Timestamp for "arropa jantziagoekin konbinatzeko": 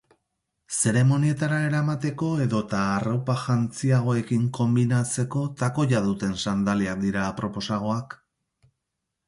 2.95-5.45